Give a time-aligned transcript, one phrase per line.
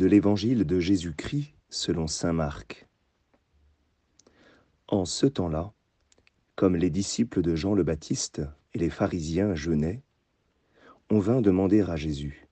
[0.00, 2.88] de l'Évangile de Jésus-Christ selon Saint Marc.
[4.88, 5.74] En ce temps-là,
[6.54, 8.40] comme les disciples de Jean le Baptiste
[8.72, 10.00] et les pharisiens jeûnaient,
[11.10, 12.48] on vint demander à Jésus,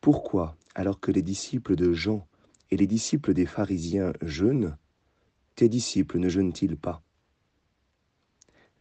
[0.00, 2.28] Pourquoi, alors que les disciples de Jean
[2.70, 4.76] et les disciples des pharisiens jeûnent,
[5.56, 7.02] tes disciples ne jeûnent-ils pas?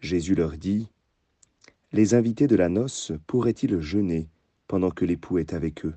[0.02, 0.88] Jésus leur dit,
[1.94, 4.30] Les invités de la noce pourraient-ils jeûner
[4.68, 5.96] pendant que l'époux est avec eux?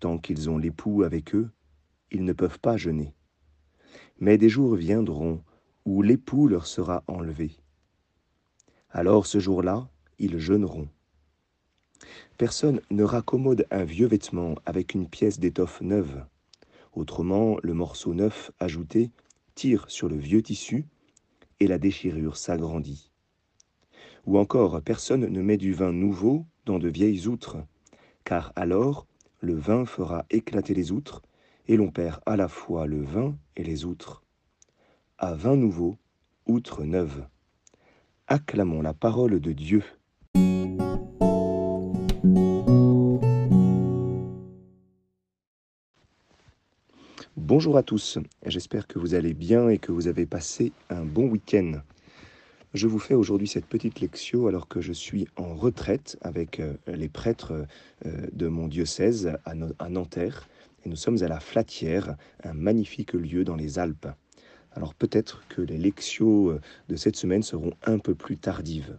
[0.00, 1.50] Tant qu'ils ont l'époux avec eux,
[2.10, 3.14] ils ne peuvent pas jeûner.
[4.18, 5.44] Mais des jours viendront
[5.84, 7.56] où l'époux leur sera enlevé.
[8.90, 10.88] Alors ce jour-là, ils jeûneront.
[12.38, 16.24] Personne ne raccommode un vieux vêtement avec une pièce d'étoffe neuve.
[16.94, 19.10] Autrement, le morceau neuf ajouté
[19.54, 20.86] tire sur le vieux tissu
[21.60, 23.10] et la déchirure s'agrandit.
[24.26, 27.58] Ou encore, personne ne met du vin nouveau dans de vieilles outres,
[28.24, 29.06] car alors
[29.40, 31.22] le vin fera éclater les outres,
[31.66, 34.22] et l'on perd à la fois le vin et les outres.
[35.18, 35.96] À vin nouveau,
[36.46, 37.26] outre neuve.
[38.26, 39.82] Acclamons la parole de Dieu.
[47.36, 51.28] Bonjour à tous, j'espère que vous allez bien et que vous avez passé un bon
[51.28, 51.80] week-end.
[52.72, 56.74] Je vous fais aujourd'hui cette petite lecture alors que je suis en retraite avec euh,
[56.86, 57.66] les prêtres
[58.06, 60.48] euh, de mon diocèse à Nanterre
[60.84, 64.06] et nous sommes à la Flatière, un magnifique lieu dans les Alpes.
[64.70, 68.98] Alors peut-être que les lections euh, de cette semaine seront un peu plus tardives.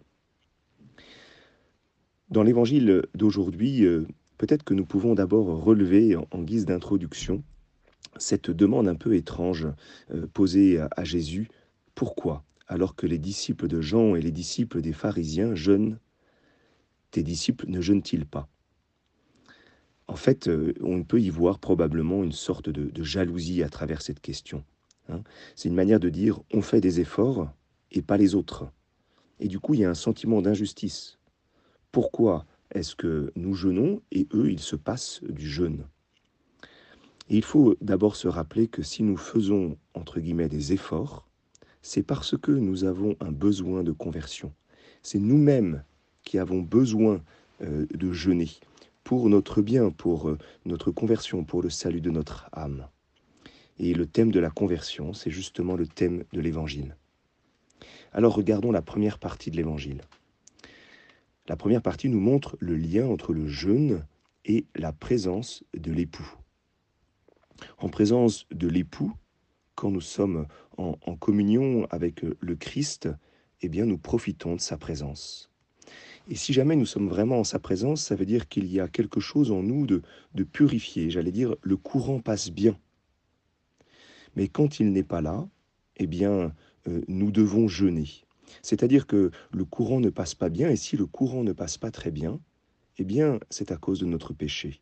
[2.29, 3.85] Dans l'évangile d'aujourd'hui,
[4.37, 7.43] peut-être que nous pouvons d'abord relever en guise d'introduction
[8.17, 9.67] cette demande un peu étrange
[10.31, 11.49] posée à Jésus.
[11.93, 12.45] Pourquoi?
[12.71, 15.99] Alors que les disciples de Jean et les disciples des pharisiens jeûnent,
[17.11, 18.47] tes disciples ne jeûnent-ils pas?
[20.07, 24.21] En fait, euh, on peut y voir probablement une sorte de, jalousie à travers cette
[24.21, 24.63] question.
[25.09, 25.21] Hein.
[25.57, 27.51] C'est une manière de dire on fait des efforts
[27.91, 28.71] et pas les autres.
[29.41, 31.19] Et du coup, il y a un sentiment d'injustice.
[31.91, 35.83] Pourquoi est-ce que nous jeûnons et eux, ils se passent du jeûne?
[37.27, 41.27] Il faut d'abord se rappeler que si nous faisons, entre guillemets, des efforts,
[41.81, 44.53] c'est parce que nous avons un besoin de conversion.
[45.03, 45.83] C'est nous-mêmes
[46.23, 47.21] qui avons besoin
[47.61, 48.49] euh, de jeûner
[49.03, 52.87] pour notre bien, pour euh, notre conversion, pour le salut de notre âme.
[53.79, 56.95] Et le thème de la conversion, c'est justement le thème de l'Évangile.
[58.13, 60.01] Alors regardons la première partie de l'Évangile.
[61.47, 64.05] La première partie nous montre le lien entre le jeûne
[64.45, 66.35] et la présence de l'époux.
[67.79, 69.13] En présence de l'époux,
[69.81, 70.45] quand nous sommes
[70.77, 73.09] en, communion avec le Christ,
[73.63, 75.49] eh bien nous profitons de sa présence.
[76.29, 78.87] Et si jamais nous sommes vraiment en sa présence, ça veut dire qu'il y a
[78.87, 80.03] quelque chose en nous de,
[80.35, 81.09] de purifié.
[81.09, 82.77] J'allais dire, le courant passe bien.
[84.35, 85.49] Mais quand il n'est pas là,
[85.97, 86.53] eh bien,
[86.87, 88.07] euh, nous devons jeûner.
[88.61, 91.89] C'est-à-dire que le courant ne passe pas bien, et si le courant ne passe pas
[91.89, 92.39] très bien,
[92.99, 94.79] eh bien, c'est à cause de notre péché.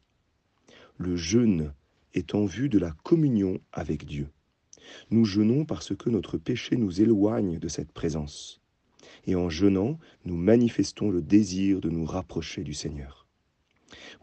[0.97, 1.73] Le jeûne
[2.13, 4.27] est en vue de la communion avec Dieu.
[5.11, 8.61] Nous jeûnons parce que notre péché nous éloigne de cette présence.
[9.25, 13.27] Et en jeûnant, nous manifestons le désir de nous rapprocher du Seigneur.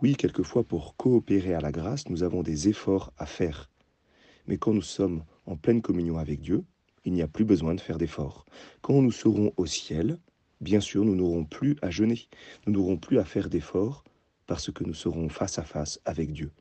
[0.02, 3.70] Oui, quelquefois pour coopérer à la grâce, nous avons des efforts à faire.
[4.46, 6.64] Mais quand nous sommes en pleine communion avec Dieu,
[7.04, 8.44] il n'y a plus besoin de faire d'efforts.
[8.80, 10.18] Quand nous serons au ciel,
[10.60, 12.28] bien sûr, nous n'aurons plus à jeûner,
[12.66, 14.04] nous n'aurons plus à faire d'efforts
[14.46, 16.52] parce que nous serons face à face avec Dieu.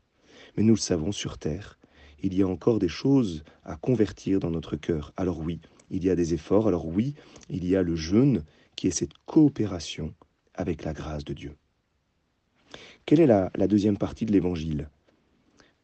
[0.56, 1.78] Mais nous le savons sur terre,
[2.22, 5.14] il y a encore des choses à convertir dans notre cœur.
[5.18, 5.60] Alors oui,
[5.90, 7.14] il y a des efforts, alors oui,
[7.50, 8.44] il y a le jeûne
[8.76, 10.14] qui est cette coopération
[10.54, 11.56] avec la grâce de Dieu.
[13.06, 14.90] Quelle est la, deuxième partie de l'Évangile?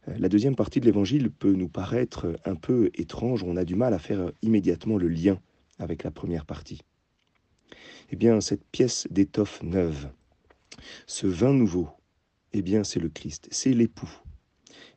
[0.07, 3.75] Euh, La deuxième partie de l'Évangile peut nous paraître un peu étrange, on a du
[3.75, 5.39] mal à faire immédiatement le lien
[5.77, 6.81] avec la première partie.
[8.11, 10.09] Eh bien, cette pièce d'étoffe neuve,
[11.05, 11.89] ce vin nouveau,
[12.53, 14.11] eh bien, c'est le Christ, c'est l'époux,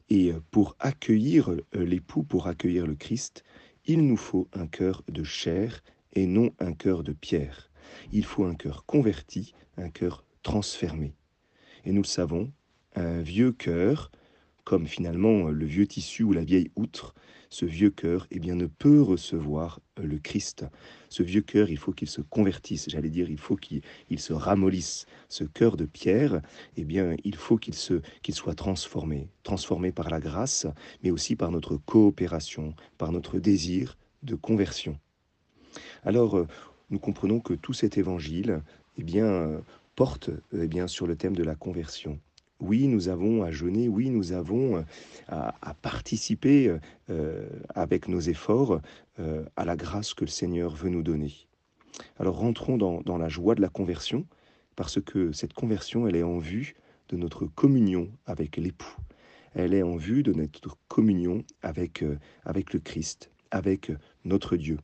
[0.09, 3.45] et euh, pour accueillir euh, l'époux, pour accueillir le Christ,
[3.87, 5.83] il nous faut un cœur de chair
[6.15, 7.71] et non un cœur de pierre.
[8.13, 11.15] Il faut un cœur converti, un cœur transformé.
[11.85, 12.53] Et nous le savons,
[12.95, 14.11] un vieux cœur,
[14.65, 17.15] comme finalement le vieux tissu ou la vieille outre,
[17.55, 20.67] ce vieux cœur eh bien, ne peut recevoir euh, le Christ.
[21.09, 23.83] Ce vieux cœur, il faut qu'il se convertisse, j'allais dire, il faut qu'il
[24.19, 25.07] se ramollisse.
[25.29, 26.41] Ce cœur de pierre,
[26.77, 27.75] eh bien, il faut qu'il
[28.23, 30.67] qu'il soit transformé, transformé par la grâce,
[31.05, 34.99] mais aussi par notre coopération, par notre désir de conversion.
[36.03, 36.49] Alors, euh,
[36.91, 38.63] nous comprenons que tout cet évangile
[38.99, 39.63] eh bien,
[39.95, 42.19] porte eh bien, sur le thème de la conversion.
[42.61, 44.83] Oui, nous avons à jeûner, oui, nous avons euh,
[45.29, 46.75] à, participer
[47.11, 48.81] euh, avec nos efforts
[49.19, 51.35] euh, à la grâce que le Seigneur veut nous donner.
[52.19, 54.27] Alors rentrons dans, dans la joie de la conversion,
[54.77, 56.75] parce que cette conversion, elle est en vue
[57.09, 58.97] de notre communion avec l'époux.
[59.55, 62.05] Elle est en vue de notre communion avec,
[62.45, 63.93] avec le Christ, avec
[64.25, 64.79] notre Dieu.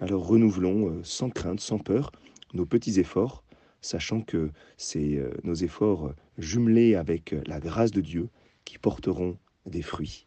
[0.00, 2.10] Alors renouvelons sans crainte, sans peur,
[2.52, 3.44] nos petits efforts
[3.82, 8.30] sachant que c'est euh, nos efforts jumelés avec la grâce de Dieu
[8.64, 9.36] qui porteront
[9.66, 10.26] des fruits.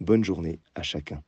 [0.00, 1.22] Bonne journée à chacun.